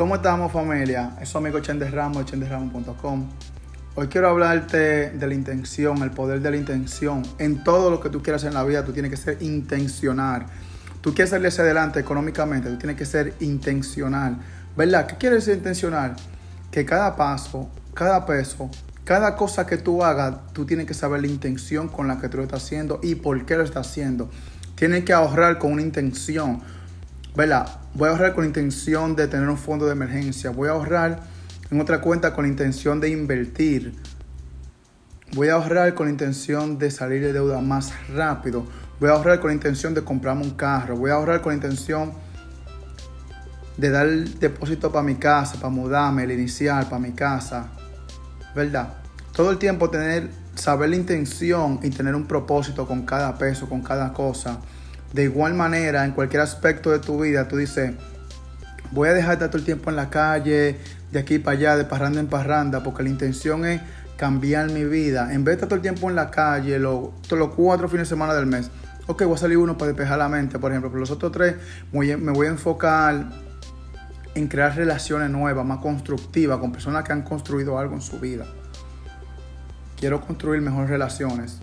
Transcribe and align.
¿Cómo 0.00 0.14
estamos 0.14 0.50
familia? 0.50 1.10
Es 1.20 1.36
amigo 1.36 1.60
Chen 1.60 1.78
Ramos 1.78 2.24
de 2.24 2.24
chenderramos.com. 2.24 3.28
Hoy 3.96 4.08
quiero 4.08 4.30
hablarte 4.30 5.10
de 5.10 5.26
la 5.26 5.34
intención, 5.34 6.02
el 6.02 6.10
poder 6.10 6.40
de 6.40 6.50
la 6.50 6.56
intención. 6.56 7.22
En 7.36 7.62
todo 7.62 7.90
lo 7.90 8.00
que 8.00 8.08
tú 8.08 8.22
quieras 8.22 8.44
en 8.44 8.54
la 8.54 8.64
vida, 8.64 8.82
tú 8.82 8.94
tienes 8.94 9.10
que 9.10 9.18
ser 9.18 9.36
intencional. 9.42 10.46
Tú 11.02 11.12
quieres 11.12 11.28
salir 11.28 11.48
hacia 11.48 11.64
adelante 11.64 12.00
económicamente, 12.00 12.70
tú 12.70 12.78
tienes 12.78 12.96
que 12.96 13.04
ser 13.04 13.34
intencional. 13.40 14.38
¿Verdad? 14.74 15.06
¿Qué 15.06 15.16
quiere 15.16 15.36
decir 15.36 15.56
intencional? 15.56 16.16
Que 16.70 16.86
cada 16.86 17.14
paso, 17.14 17.68
cada 17.92 18.24
peso, 18.24 18.70
cada 19.04 19.36
cosa 19.36 19.66
que 19.66 19.76
tú 19.76 20.02
hagas, 20.02 20.34
tú 20.54 20.64
tienes 20.64 20.86
que 20.86 20.94
saber 20.94 21.20
la 21.20 21.26
intención 21.26 21.88
con 21.88 22.08
la 22.08 22.18
que 22.18 22.30
tú 22.30 22.38
lo 22.38 22.44
estás 22.44 22.64
haciendo 22.64 23.00
y 23.02 23.16
por 23.16 23.44
qué 23.44 23.54
lo 23.54 23.64
estás 23.64 23.88
haciendo. 23.88 24.30
Tienes 24.76 25.04
que 25.04 25.12
ahorrar 25.12 25.58
con 25.58 25.72
una 25.72 25.82
intención. 25.82 26.62
¿Verdad? 27.34 27.80
Voy 27.94 28.08
a 28.08 28.12
ahorrar 28.12 28.34
con 28.34 28.44
la 28.44 28.48
intención 28.48 29.14
de 29.14 29.28
tener 29.28 29.48
un 29.48 29.58
fondo 29.58 29.86
de 29.86 29.92
emergencia. 29.92 30.50
Voy 30.50 30.68
a 30.68 30.72
ahorrar 30.72 31.20
en 31.70 31.80
otra 31.80 32.00
cuenta 32.00 32.34
con 32.34 32.44
la 32.44 32.50
intención 32.50 33.00
de 33.00 33.10
invertir. 33.10 33.94
Voy 35.32 35.48
a 35.48 35.54
ahorrar 35.54 35.94
con 35.94 36.06
la 36.06 36.12
intención 36.12 36.78
de 36.78 36.90
salir 36.90 37.22
de 37.22 37.32
deuda 37.32 37.60
más 37.60 37.92
rápido. 38.08 38.66
Voy 38.98 39.10
a 39.10 39.12
ahorrar 39.12 39.38
con 39.38 39.48
la 39.48 39.54
intención 39.54 39.94
de 39.94 40.02
comprarme 40.02 40.42
un 40.42 40.50
carro. 40.50 40.96
Voy 40.96 41.10
a 41.10 41.14
ahorrar 41.14 41.40
con 41.40 41.52
la 41.52 41.56
intención 41.56 42.12
de 43.76 43.90
dar 43.90 44.06
el 44.06 44.38
depósito 44.38 44.90
para 44.90 45.04
mi 45.04 45.14
casa, 45.14 45.54
para 45.54 45.70
mudarme, 45.70 46.24
el 46.24 46.32
inicial, 46.32 46.84
para 46.84 46.98
mi 46.98 47.12
casa. 47.12 47.68
¿Verdad? 48.54 48.94
Todo 49.32 49.52
el 49.52 49.58
tiempo 49.58 49.88
tener, 49.88 50.28
saber 50.56 50.90
la 50.90 50.96
intención 50.96 51.78
y 51.82 51.90
tener 51.90 52.16
un 52.16 52.26
propósito 52.26 52.86
con 52.86 53.06
cada 53.06 53.38
peso, 53.38 53.68
con 53.68 53.82
cada 53.82 54.12
cosa. 54.12 54.58
De 55.12 55.24
igual 55.24 55.54
manera, 55.54 56.04
en 56.04 56.12
cualquier 56.12 56.42
aspecto 56.42 56.90
de 56.90 57.00
tu 57.00 57.20
vida, 57.20 57.48
tú 57.48 57.56
dices, 57.56 57.92
voy 58.92 59.08
a 59.08 59.12
dejar 59.12 59.38
de 59.38 59.48
todo 59.48 59.58
el 59.58 59.64
tiempo 59.64 59.90
en 59.90 59.96
la 59.96 60.10
calle, 60.10 60.78
de 61.10 61.18
aquí 61.18 61.38
para 61.38 61.56
allá, 61.56 61.76
de 61.76 61.84
parranda 61.84 62.20
en 62.20 62.28
parranda, 62.28 62.82
porque 62.82 63.02
la 63.02 63.08
intención 63.08 63.64
es 63.64 63.80
cambiar 64.16 64.70
mi 64.70 64.84
vida. 64.84 65.32
En 65.32 65.44
vez 65.44 65.52
de 65.52 65.54
estar 65.54 65.68
todo 65.68 65.76
el 65.76 65.82
tiempo 65.82 66.08
en 66.08 66.16
la 66.16 66.30
calle, 66.30 66.78
los, 66.78 67.08
los 67.30 67.54
cuatro 67.54 67.88
fines 67.88 68.08
de 68.08 68.14
semana 68.14 68.34
del 68.34 68.46
mes, 68.46 68.70
ok, 69.06 69.24
voy 69.24 69.34
a 69.34 69.38
salir 69.38 69.58
uno 69.58 69.76
para 69.76 69.88
despejar 69.88 70.18
la 70.18 70.28
mente, 70.28 70.58
por 70.58 70.70
ejemplo, 70.70 70.90
pero 70.90 71.00
los 71.00 71.10
otros 71.10 71.32
tres 71.32 71.56
me 71.92 72.32
voy 72.32 72.46
a 72.46 72.50
enfocar 72.50 73.30
en 74.34 74.46
crear 74.46 74.76
relaciones 74.76 75.30
nuevas, 75.30 75.66
más 75.66 75.78
constructivas, 75.78 76.58
con 76.58 76.70
personas 76.70 77.04
que 77.04 77.12
han 77.12 77.22
construido 77.22 77.78
algo 77.78 77.94
en 77.94 78.00
su 78.00 78.20
vida. 78.20 78.46
Quiero 79.98 80.20
construir 80.20 80.62
mejores 80.62 80.88
relaciones. 80.88 81.58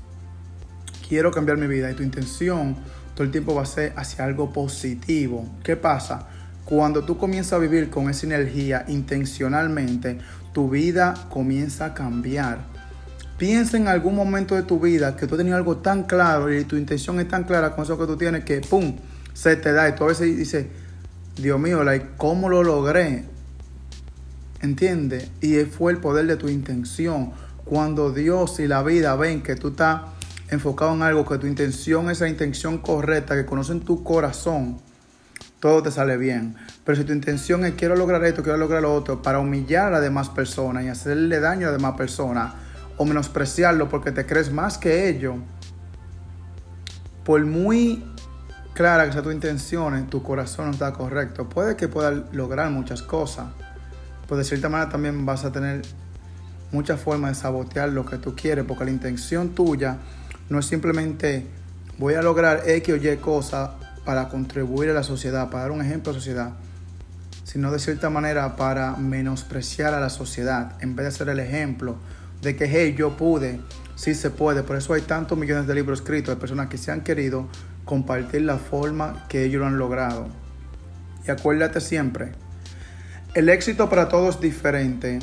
Quiero 1.07 1.31
cambiar 1.31 1.57
mi 1.57 1.67
vida 1.67 1.89
y 1.89 1.93
tu 1.93 2.03
intención 2.03 2.75
todo 3.17 3.25
el 3.25 3.31
tiempo 3.31 3.55
va 3.55 3.63
a 3.63 3.65
ser 3.65 3.93
hacia 3.95 4.25
algo 4.25 4.53
positivo. 4.53 5.43
¿Qué 5.63 5.75
pasa? 5.75 6.27
Cuando 6.65 7.03
tú 7.03 7.17
comienzas 7.17 7.53
a 7.53 7.57
vivir 7.57 7.89
con 7.89 8.11
esa 8.11 8.27
energía 8.27 8.85
intencionalmente, 8.87 10.19
tu 10.53 10.69
vida 10.69 11.15
comienza 11.27 11.85
a 11.85 11.93
cambiar. 11.95 12.59
Piensa 13.39 13.75
en 13.75 13.87
algún 13.87 14.15
momento 14.15 14.53
de 14.53 14.61
tu 14.61 14.79
vida 14.79 15.15
que 15.15 15.25
tú 15.25 15.35
tenías 15.35 15.57
algo 15.57 15.77
tan 15.77 16.03
claro 16.03 16.53
y 16.53 16.63
tu 16.65 16.75
intención 16.75 17.19
es 17.19 17.27
tan 17.27 17.45
clara 17.45 17.73
con 17.73 17.85
eso 17.85 17.97
que 17.97 18.05
tú 18.05 18.17
tienes 18.17 18.43
que, 18.43 18.61
¡pum!, 18.61 18.95
se 19.33 19.55
te 19.55 19.71
da. 19.71 19.89
Y 19.89 19.95
tú 19.95 20.03
a 20.03 20.07
veces 20.09 20.37
dices, 20.37 20.67
Dios 21.37 21.59
mío, 21.59 21.83
¿cómo 22.17 22.49
lo 22.49 22.61
logré? 22.61 23.23
¿Entiendes? 24.61 25.31
Y 25.41 25.55
fue 25.61 25.91
el 25.91 25.97
poder 25.97 26.27
de 26.27 26.35
tu 26.35 26.49
intención. 26.49 27.31
Cuando 27.65 28.11
Dios 28.11 28.59
y 28.59 28.67
la 28.67 28.83
vida 28.83 29.15
ven 29.15 29.41
que 29.41 29.55
tú 29.55 29.69
estás 29.69 30.01
enfocado 30.49 30.93
en 30.93 31.01
algo, 31.01 31.25
que 31.25 31.37
tu 31.37 31.47
intención 31.47 32.09
es 32.09 32.21
la 32.21 32.29
intención 32.29 32.77
correcta, 32.77 33.35
que 33.35 33.45
conocen 33.45 33.81
tu 33.81 34.03
corazón, 34.03 34.79
todo 35.59 35.83
te 35.83 35.91
sale 35.91 36.17
bien. 36.17 36.55
Pero 36.83 36.97
si 36.97 37.03
tu 37.03 37.13
intención 37.13 37.65
es 37.65 37.73
quiero 37.73 37.95
lograr 37.95 38.23
esto, 38.23 38.43
quiero 38.43 38.57
lograr 38.57 38.81
lo 38.81 38.93
otro, 38.93 39.21
para 39.21 39.39
humillar 39.39 39.87
a 39.87 39.91
las 39.91 40.01
demás 40.01 40.29
personas 40.29 40.83
y 40.83 40.89
hacerle 40.89 41.39
daño 41.39 41.67
a 41.67 41.71
las 41.71 41.79
demás 41.79 41.97
personas, 41.97 42.53
o 42.97 43.05
menospreciarlo 43.05 43.89
porque 43.89 44.11
te 44.11 44.25
crees 44.25 44.51
más 44.51 44.77
que 44.77 45.09
ellos, 45.09 45.35
por 47.23 47.45
muy 47.45 48.03
clara 48.73 49.05
que 49.05 49.13
sea 49.13 49.21
tu 49.21 49.31
intención, 49.31 50.07
tu 50.07 50.23
corazón 50.23 50.67
no 50.67 50.71
está 50.71 50.93
correcto. 50.93 51.49
Puede 51.49 51.75
que 51.75 51.87
puedas 51.87 52.13
lograr 52.31 52.69
muchas 52.71 53.01
cosas, 53.01 53.47
pero 54.27 54.37
de 54.37 54.43
cierta 54.43 54.69
manera 54.69 54.89
también 54.89 55.25
vas 55.25 55.43
a 55.43 55.51
tener 55.51 55.81
muchas 56.71 56.99
formas 56.99 57.31
de 57.31 57.41
sabotear 57.41 57.89
lo 57.89 58.05
que 58.05 58.17
tú 58.17 58.35
quieres, 58.35 58.65
porque 58.65 58.85
la 58.85 58.91
intención 58.91 59.49
tuya 59.49 59.97
no 60.49 60.59
es 60.59 60.65
simplemente 60.65 61.45
voy 61.97 62.13
a 62.13 62.21
lograr 62.21 62.63
X 62.65 62.93
o 62.93 62.97
Y 62.97 63.17
cosas 63.17 63.71
para 64.05 64.29
contribuir 64.29 64.89
a 64.89 64.93
la 64.93 65.03
sociedad, 65.03 65.49
para 65.49 65.63
dar 65.63 65.71
un 65.71 65.81
ejemplo 65.81 66.11
a 66.11 66.13
la 66.13 66.19
sociedad, 66.19 66.51
sino 67.43 67.71
de 67.71 67.79
cierta 67.79 68.09
manera 68.09 68.55
para 68.55 68.95
menospreciar 68.95 69.93
a 69.93 69.99
la 69.99 70.09
sociedad, 70.09 70.73
en 70.81 70.95
vez 70.95 71.05
de 71.07 71.11
ser 71.11 71.29
el 71.29 71.39
ejemplo 71.39 71.97
de 72.41 72.55
que, 72.55 72.67
hey, 72.67 72.95
yo 72.97 73.17
pude, 73.17 73.59
sí 73.95 74.13
se 74.13 74.29
puede. 74.29 74.63
Por 74.63 74.77
eso 74.77 74.93
hay 74.93 75.01
tantos 75.01 75.37
millones 75.37 75.67
de 75.67 75.75
libros 75.75 75.99
escritos 75.99 76.35
de 76.35 76.39
personas 76.39 76.67
que 76.67 76.77
se 76.77 76.91
han 76.91 77.01
querido 77.01 77.47
compartir 77.83 78.43
la 78.43 78.57
forma 78.57 79.25
que 79.27 79.43
ellos 79.43 79.61
lo 79.61 79.67
han 79.67 79.77
logrado. 79.77 80.27
Y 81.27 81.31
acuérdate 81.31 81.81
siempre, 81.81 82.31
el 83.33 83.49
éxito 83.49 83.89
para 83.89 84.07
todos 84.07 84.35
es 84.35 84.41
diferente. 84.41 85.19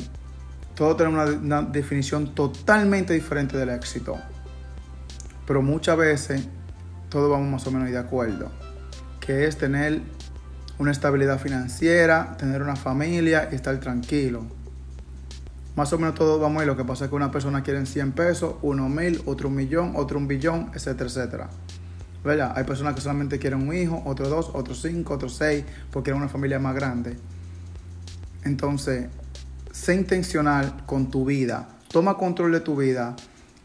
Todos 0.75 0.97
tenemos 0.97 1.29
una 1.29 1.61
definición 1.61 2.35
totalmente 2.35 3.13
diferente 3.13 3.57
del 3.57 3.69
éxito. 3.69 4.17
Pero 5.45 5.61
muchas 5.61 5.97
veces 5.97 6.47
todos 7.09 7.29
vamos 7.29 7.49
más 7.49 7.67
o 7.67 7.71
menos 7.71 7.89
de 7.89 7.97
acuerdo 7.97 8.51
que 9.25 9.45
es 9.45 9.57
tener 9.57 10.01
una 10.77 10.91
estabilidad 10.91 11.39
financiera, 11.39 12.35
tener 12.37 12.61
una 12.61 12.75
familia 12.75 13.49
y 13.51 13.55
estar 13.55 13.79
tranquilo. 13.79 14.45
Más 15.75 15.91
o 15.93 15.97
menos 15.97 16.15
todos 16.15 16.39
vamos 16.39 16.61
ir. 16.61 16.67
Lo 16.67 16.77
que 16.77 16.85
pasa 16.85 17.05
es 17.05 17.09
que 17.09 17.15
una 17.15 17.31
persona 17.31 17.63
quiere 17.63 17.85
100 17.85 18.11
pesos, 18.11 18.55
uno 18.61 18.87
mil, 18.87 19.21
otro 19.25 19.49
un 19.49 19.55
millón, 19.55 19.93
otro 19.95 20.19
un 20.19 20.27
billón, 20.27 20.71
etcétera, 20.73 21.09
etcétera. 21.09 21.49
¿Verdad? 22.23 22.53
Hay 22.55 22.63
personas 22.63 22.95
que 22.95 23.01
solamente 23.01 23.39
quieren 23.39 23.67
un 23.67 23.75
hijo, 23.75 24.01
otros 24.05 24.29
dos, 24.29 24.51
otros 24.53 24.81
cinco, 24.81 25.13
otros 25.13 25.35
seis, 25.35 25.63
porque 25.91 26.05
quieren 26.05 26.21
una 26.21 26.29
familia 26.29 26.59
más 26.59 26.75
grande. 26.75 27.17
Entonces, 28.43 29.07
sé 29.71 29.95
intencional 29.95 30.85
con 30.85 31.09
tu 31.09 31.25
vida. 31.25 31.67
Toma 31.91 32.15
control 32.15 32.51
de 32.51 32.61
tu 32.61 32.75
vida 32.75 33.15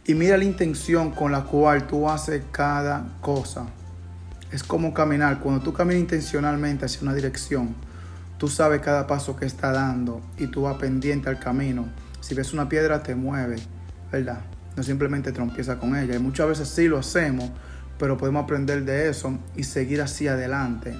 y 0.06 0.14
mira 0.14 0.36
la 0.36 0.44
intención 0.44 1.10
con 1.10 1.32
la 1.32 1.44
cual 1.44 1.86
tú 1.86 2.08
haces 2.08 2.42
cada 2.50 3.06
cosa 3.20 3.66
es 4.52 4.62
como 4.62 4.92
caminar. 4.92 5.40
Cuando 5.40 5.62
tú 5.62 5.72
caminas 5.72 6.00
intencionalmente 6.00 6.84
hacia 6.84 7.02
una 7.02 7.14
dirección, 7.14 7.74
tú 8.38 8.48
sabes 8.48 8.80
cada 8.80 9.06
paso 9.06 9.36
que 9.36 9.46
está 9.46 9.72
dando 9.72 10.20
y 10.38 10.46
tú 10.48 10.62
vas 10.62 10.76
pendiente 10.76 11.28
al 11.28 11.38
camino. 11.38 11.88
Si 12.20 12.34
ves 12.34 12.52
una 12.52 12.68
piedra, 12.68 13.02
te 13.02 13.14
mueve, 13.14 13.56
¿verdad? 14.10 14.40
No 14.76 14.82
simplemente 14.82 15.32
trompieza 15.32 15.78
con 15.78 15.96
ella. 15.96 16.16
Y 16.16 16.18
muchas 16.18 16.48
veces 16.48 16.68
sí 16.68 16.88
lo 16.88 16.98
hacemos, 16.98 17.50
pero 17.98 18.16
podemos 18.16 18.44
aprender 18.44 18.84
de 18.84 19.08
eso 19.08 19.38
y 19.56 19.64
seguir 19.64 20.02
hacia 20.02 20.32
adelante. 20.32 20.96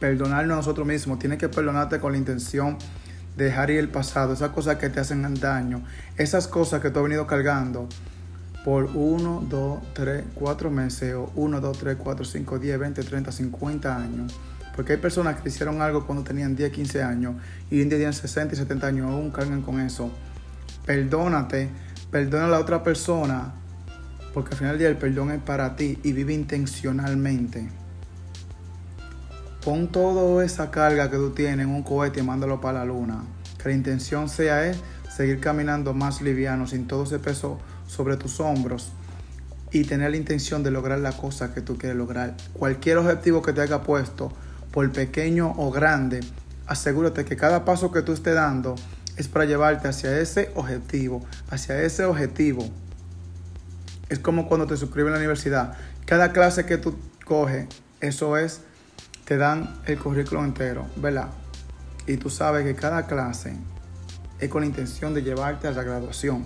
Perdonarnos 0.00 0.54
a 0.54 0.56
nosotros 0.56 0.86
mismos. 0.86 1.18
Tienes 1.18 1.38
que 1.38 1.48
perdonarte 1.48 2.00
con 2.00 2.12
la 2.12 2.18
intención 2.18 2.78
dejar 3.36 3.70
ir 3.70 3.78
el 3.78 3.88
pasado, 3.88 4.32
esas 4.32 4.50
cosas 4.50 4.76
que 4.76 4.88
te 4.88 5.00
hacen 5.00 5.34
daño, 5.34 5.82
esas 6.16 6.46
cosas 6.48 6.80
que 6.80 6.90
tú 6.90 7.00
has 7.00 7.04
venido 7.04 7.26
cargando 7.26 7.88
por 8.64 8.90
1, 8.94 9.46
2, 9.48 9.78
3, 9.92 10.24
4 10.34 10.70
meses 10.70 11.14
o 11.14 11.30
1, 11.34 11.60
2, 11.60 11.78
3, 11.78 11.96
4, 11.98 12.24
5, 12.24 12.58
10, 12.58 12.78
20, 12.78 13.02
30, 13.02 13.32
50 13.32 13.96
años. 13.96 14.34
Porque 14.74 14.94
hay 14.94 14.98
personas 14.98 15.40
que 15.40 15.48
hicieron 15.48 15.82
algo 15.82 16.06
cuando 16.06 16.24
tenían 16.24 16.56
10, 16.56 16.72
15 16.72 17.02
años 17.02 17.34
y 17.70 17.76
hoy 17.76 17.82
en 17.82 17.88
día 17.88 17.98
tienen 17.98 18.14
60 18.14 18.54
y 18.54 18.56
70 18.56 18.86
años, 18.86 19.10
aún 19.10 19.30
cargan 19.30 19.62
con 19.62 19.80
eso. 19.80 20.10
Perdónate, 20.86 21.68
perdona 22.10 22.46
a 22.46 22.48
la 22.48 22.58
otra 22.58 22.82
persona, 22.82 23.52
porque 24.32 24.52
al 24.52 24.56
final 24.56 24.72
del 24.72 24.78
día 24.78 24.88
el 24.88 24.96
perdón 24.96 25.30
es 25.30 25.40
para 25.40 25.76
ti 25.76 25.98
y 26.02 26.12
vive 26.12 26.32
intencionalmente. 26.32 27.83
Pon 29.64 29.88
toda 29.88 30.44
esa 30.44 30.70
carga 30.70 31.10
que 31.10 31.16
tú 31.16 31.30
tienes 31.30 31.66
en 31.66 31.72
un 31.72 31.82
cohete 31.82 32.20
y 32.20 32.22
mándalo 32.22 32.60
para 32.60 32.80
la 32.80 32.84
luna. 32.84 33.24
Que 33.56 33.70
la 33.70 33.74
intención 33.74 34.28
sea 34.28 34.66
es 34.66 34.76
seguir 35.14 35.40
caminando 35.40 35.94
más 35.94 36.20
liviano, 36.20 36.66
sin 36.66 36.86
todo 36.86 37.04
ese 37.04 37.18
peso 37.18 37.58
sobre 37.86 38.16
tus 38.16 38.40
hombros 38.40 38.92
y 39.70 39.84
tener 39.84 40.10
la 40.10 40.16
intención 40.16 40.62
de 40.62 40.70
lograr 40.70 40.98
la 41.00 41.12
cosa 41.12 41.54
que 41.54 41.60
tú 41.60 41.78
quieres 41.78 41.96
lograr. 41.96 42.36
Cualquier 42.52 42.98
objetivo 42.98 43.42
que 43.42 43.52
te 43.52 43.60
haya 43.60 43.82
puesto, 43.82 44.32
por 44.70 44.90
pequeño 44.92 45.52
o 45.56 45.70
grande, 45.70 46.20
asegúrate 46.66 47.24
que 47.24 47.36
cada 47.36 47.64
paso 47.64 47.90
que 47.90 48.02
tú 48.02 48.12
estés 48.12 48.34
dando 48.34 48.76
es 49.16 49.28
para 49.28 49.46
llevarte 49.46 49.88
hacia 49.88 50.18
ese 50.18 50.50
objetivo, 50.54 51.24
hacia 51.48 51.80
ese 51.82 52.04
objetivo. 52.04 52.68
Es 54.08 54.18
como 54.18 54.46
cuando 54.46 54.66
te 54.66 54.76
suscribes 54.76 55.10
a 55.10 55.12
la 55.12 55.18
universidad. 55.18 55.76
Cada 56.04 56.32
clase 56.32 56.66
que 56.66 56.76
tú 56.76 56.96
coges, 57.24 57.66
eso 58.00 58.36
es, 58.36 58.60
te 59.24 59.36
dan 59.36 59.80
el 59.86 59.98
currículum 59.98 60.44
entero, 60.44 60.86
¿verdad? 60.96 61.28
Y 62.06 62.16
tú 62.16 62.28
sabes 62.28 62.64
que 62.64 62.74
cada 62.74 63.06
clase 63.06 63.56
es 64.38 64.48
con 64.48 64.60
la 64.60 64.66
intención 64.66 65.14
de 65.14 65.22
llevarte 65.22 65.68
a 65.68 65.70
la 65.70 65.82
graduación. 65.82 66.44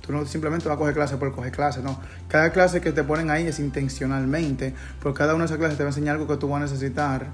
Tú 0.00 0.12
no 0.12 0.24
simplemente 0.26 0.68
vas 0.68 0.76
a 0.76 0.78
coger 0.78 0.94
clase 0.94 1.16
por 1.16 1.32
coger 1.32 1.52
clase, 1.52 1.80
no. 1.82 2.00
Cada 2.28 2.50
clase 2.50 2.80
que 2.80 2.92
te 2.92 3.04
ponen 3.04 3.30
ahí 3.30 3.46
es 3.46 3.60
intencionalmente, 3.60 4.74
porque 5.00 5.18
cada 5.18 5.34
una 5.34 5.44
de 5.44 5.46
esas 5.46 5.58
clases 5.58 5.76
te 5.76 5.84
va 5.84 5.88
a 5.88 5.92
enseñar 5.92 6.16
algo 6.16 6.26
que 6.26 6.36
tú 6.38 6.48
vas 6.48 6.62
a 6.62 6.64
necesitar 6.64 7.26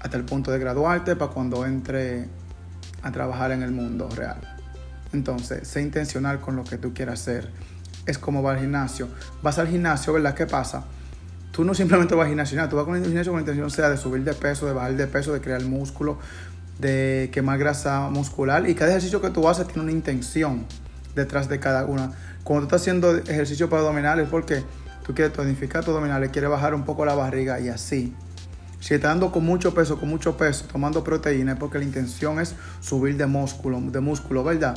hasta 0.00 0.16
el 0.16 0.24
punto 0.24 0.50
de 0.50 0.58
graduarte 0.58 1.16
para 1.16 1.32
cuando 1.32 1.64
entre 1.64 2.28
a 3.02 3.12
trabajar 3.12 3.52
en 3.52 3.62
el 3.62 3.70
mundo 3.70 4.08
real. 4.14 4.40
Entonces, 5.12 5.66
sé 5.66 5.80
intencional 5.80 6.40
con 6.40 6.56
lo 6.56 6.64
que 6.64 6.76
tú 6.76 6.92
quieras 6.92 7.20
hacer. 7.20 7.50
Es 8.04 8.18
como 8.18 8.42
va 8.42 8.52
al 8.52 8.58
gimnasio. 8.58 9.08
Vas 9.42 9.58
al 9.58 9.68
gimnasio, 9.68 10.12
¿verdad? 10.12 10.34
¿Qué 10.34 10.46
pasa? 10.46 10.84
Tú 11.56 11.64
no 11.64 11.72
simplemente 11.72 12.14
vas 12.14 12.24
al 12.24 12.28
gimnasio, 12.28 12.68
tú 12.68 12.76
vas 12.76 12.84
con 12.84 12.96
el 12.96 13.02
gimnasio 13.02 13.32
con 13.32 13.38
la 13.38 13.40
intención 13.40 13.70
sea 13.70 13.88
de 13.88 13.96
subir 13.96 14.22
de 14.24 14.34
peso, 14.34 14.66
de 14.66 14.74
bajar 14.74 14.94
de 14.94 15.06
peso, 15.06 15.32
de 15.32 15.40
crear 15.40 15.62
músculo, 15.62 16.18
de 16.78 17.30
quemar 17.32 17.58
grasa 17.58 18.10
muscular. 18.10 18.68
Y 18.68 18.74
cada 18.74 18.90
ejercicio 18.90 19.22
que 19.22 19.30
tú 19.30 19.48
haces 19.48 19.66
tiene 19.66 19.80
una 19.84 19.92
intención 19.92 20.66
detrás 21.14 21.48
de 21.48 21.58
cada 21.58 21.86
una. 21.86 22.12
Cuando 22.44 22.60
tú 22.60 22.66
estás 22.66 22.82
haciendo 22.82 23.16
ejercicio 23.16 23.70
para 23.70 23.80
abdominales, 23.80 24.28
porque 24.30 24.64
tú 25.02 25.14
quieres 25.14 25.32
tonificar 25.32 25.82
tu 25.82 25.92
abdominales, 25.92 26.28
quieres 26.28 26.50
bajar 26.50 26.74
un 26.74 26.84
poco 26.84 27.06
la 27.06 27.14
barriga 27.14 27.58
y 27.58 27.70
así. 27.70 28.14
Si 28.80 28.92
estás 28.92 29.12
dando 29.12 29.32
con 29.32 29.42
mucho 29.42 29.72
peso, 29.72 29.98
con 29.98 30.10
mucho 30.10 30.36
peso, 30.36 30.66
tomando 30.70 31.02
proteína, 31.02 31.52
es 31.52 31.58
porque 31.58 31.78
la 31.78 31.84
intención 31.84 32.38
es 32.38 32.54
subir 32.82 33.16
de 33.16 33.24
músculo, 33.24 33.80
de 33.80 34.00
músculo, 34.00 34.44
¿verdad? 34.44 34.76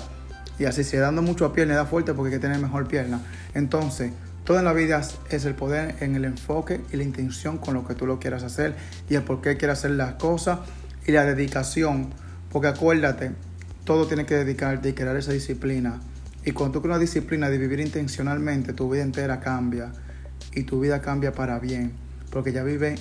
Y 0.58 0.64
así, 0.64 0.86
si 0.86 0.96
dando 0.96 1.22
mucho 1.22 1.46
a 1.46 1.52
pierna, 1.52 1.76
da 1.76 1.86
fuerte 1.86 2.14
porque 2.14 2.34
hay 2.34 2.40
que 2.40 2.42
tener 2.42 2.58
mejor 2.60 2.88
pierna. 2.88 3.20
Entonces, 3.54 4.14
todo 4.50 4.58
en 4.58 4.66
la 4.66 4.74
vida 4.74 5.00
es 5.30 5.46
el 5.46 5.54
poder 5.54 5.94
en 6.00 6.16
el 6.16 6.26
enfoque 6.26 6.82
y 6.92 6.98
la 6.98 7.04
intención 7.04 7.60
con 7.60 7.76
lo 7.76 7.88
que 7.88 7.94
tú 7.94 8.08
lo 8.08 8.18
quieras 8.18 8.42
hacer 8.42 8.76
y 9.08 9.14
el 9.14 9.22
por 9.22 9.42
qué 9.42 9.58
quieres 9.58 9.78
hacer 9.78 9.92
las 9.92 10.16
cosas 10.16 10.62
y 11.06 11.12
la 11.12 11.24
dedicación. 11.24 12.10
Porque 12.52 12.68
acuérdate, 12.68 13.34
todo 13.84 14.08
tiene 14.08 14.26
que 14.26 14.34
dedicarte 14.34 14.90
y 14.90 14.94
crear 14.94 15.16
esa 15.18 15.34
disciplina. 15.34 16.02
Y 16.44 16.54
cuando 16.54 16.74
tú 16.74 16.82
creas 16.82 16.96
una 16.96 17.00
disciplina 17.00 17.48
de 17.48 17.60
vivir 17.60 17.80
intencionalmente, 17.80 18.74
tu 18.74 18.90
vida 18.90 19.04
entera 19.04 19.40
cambia 19.40 19.92
y 20.56 20.64
tu 20.64 20.80
vida 20.80 21.00
cambia 21.00 21.32
para 21.32 21.60
bien. 21.60 21.94
Porque 22.32 22.52
ya 22.52 22.64
vive 22.64 22.96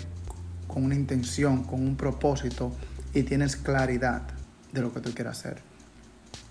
con 0.66 0.84
una 0.84 0.96
intención, 0.96 1.64
con 1.64 1.80
un 1.80 1.96
propósito 1.96 2.76
y 3.14 3.22
tienes 3.22 3.56
claridad 3.56 4.20
de 4.70 4.82
lo 4.82 4.92
que 4.92 5.00
tú 5.00 5.14
quieres 5.14 5.38
hacer. 5.38 5.62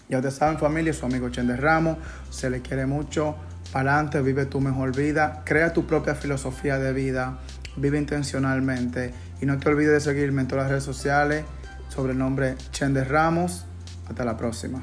Ya 0.09 0.17
ustedes 0.17 0.35
saben, 0.35 0.57
familia, 0.57 0.91
su 0.91 1.05
amigo 1.05 1.29
Chen 1.29 1.45
de 1.45 1.55
Ramos, 1.55 1.99
se 2.31 2.49
le 2.49 2.61
quiere 2.61 2.87
mucho. 2.87 3.35
Para 3.71 3.93
adelante, 3.93 4.21
vive 4.21 4.45
tu 4.45 4.61
mejor 4.61 4.95
vida, 4.95 5.41
crea 5.45 5.73
tu 5.73 5.85
propia 5.85 6.15
filosofía 6.15 6.79
de 6.79 6.93
vida, 6.93 7.39
vive 7.75 7.97
intencionalmente 7.97 9.13
y 9.41 9.45
no 9.45 9.57
te 9.57 9.69
olvides 9.69 9.91
de 9.91 9.99
seguirme 9.99 10.41
en 10.41 10.47
todas 10.47 10.63
las 10.63 10.71
redes 10.71 10.83
sociales 10.83 11.45
sobre 11.89 12.13
el 12.13 12.17
nombre 12.19 12.55
Chen 12.71 12.93
de 12.93 13.03
Ramos. 13.03 13.65
Hasta 14.07 14.23
la 14.23 14.37
próxima. 14.37 14.81